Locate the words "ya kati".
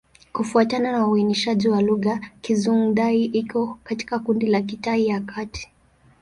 5.07-5.71